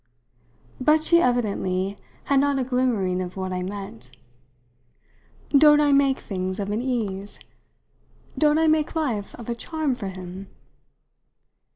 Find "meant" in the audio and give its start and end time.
3.61-4.09